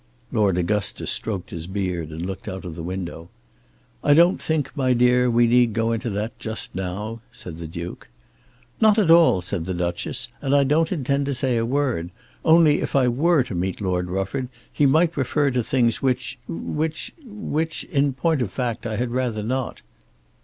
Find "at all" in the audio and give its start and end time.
8.97-9.41